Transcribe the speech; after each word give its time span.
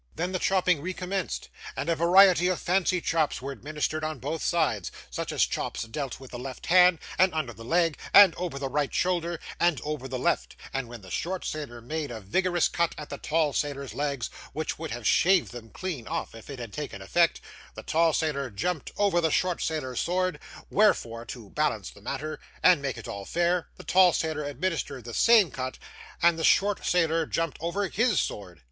Then, 0.15 0.31
the 0.31 0.39
chopping 0.39 0.81
recommenced, 0.81 1.49
and 1.77 1.87
a 1.87 1.95
variety 1.95 2.47
of 2.47 2.59
fancy 2.59 3.01
chops 3.01 3.39
were 3.39 3.51
administered 3.51 4.03
on 4.03 4.17
both 4.17 4.41
sides; 4.41 4.91
such 5.11 5.31
as 5.31 5.45
chops 5.45 5.83
dealt 5.83 6.19
with 6.19 6.31
the 6.31 6.39
left 6.39 6.65
hand, 6.65 6.97
and 7.19 7.31
under 7.35 7.53
the 7.53 7.63
leg, 7.63 7.99
and 8.11 8.33
over 8.33 8.57
the 8.57 8.67
right 8.67 8.91
shoulder, 8.91 9.39
and 9.59 9.79
over 9.83 10.07
the 10.07 10.17
left; 10.17 10.55
and 10.73 10.87
when 10.87 11.01
the 11.01 11.11
short 11.11 11.45
sailor 11.45 11.81
made 11.81 12.09
a 12.09 12.19
vigorous 12.19 12.67
cut 12.67 12.95
at 12.97 13.11
the 13.11 13.19
tall 13.19 13.53
sailor's 13.53 13.93
legs, 13.93 14.31
which 14.53 14.79
would 14.79 14.89
have 14.89 15.05
shaved 15.05 15.51
them 15.51 15.69
clean 15.69 16.07
off 16.07 16.33
if 16.33 16.49
it 16.49 16.57
had 16.57 16.73
taken 16.73 16.99
effect, 16.99 17.39
the 17.75 17.83
tall 17.83 18.11
sailor 18.11 18.49
jumped 18.49 18.91
over 18.97 19.21
the 19.21 19.29
short 19.29 19.61
sailor's 19.61 19.99
sword, 19.99 20.39
wherefore 20.71 21.25
to 21.25 21.51
balance 21.51 21.91
the 21.91 22.01
matter, 22.01 22.39
and 22.63 22.81
make 22.81 22.97
it 22.97 23.07
all 23.07 23.23
fair, 23.23 23.67
the 23.77 23.83
tall 23.83 24.13
sailor 24.13 24.45
administered 24.45 25.03
the 25.03 25.13
same 25.13 25.51
cut, 25.51 25.77
and 26.23 26.39
the 26.39 26.43
short 26.43 26.83
sailor 26.83 27.27
jumped 27.27 27.57
over 27.61 27.87
HIS 27.87 28.19
sword. 28.19 28.59